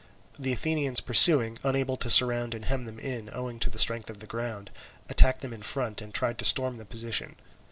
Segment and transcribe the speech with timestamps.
[0.39, 4.17] The Athenians pursuing, unable to surround and hem them in, owing to the strength of
[4.17, 4.71] the ground,
[5.09, 7.35] attacked them in front and tried to storm the position.